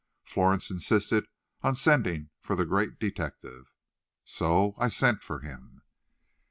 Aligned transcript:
Florence 0.25 0.71
insisted 0.71 1.27
on 1.61 1.75
sending 1.75 2.31
for 2.39 2.55
the 2.55 2.65
great 2.65 2.97
detective. 2.97 3.71
So 4.23 4.73
I 4.79 4.87
sent 4.89 5.21
for 5.21 5.41
him. 5.41 5.83